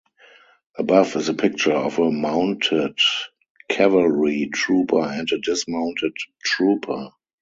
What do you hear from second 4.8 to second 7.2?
and a dismounted trooper.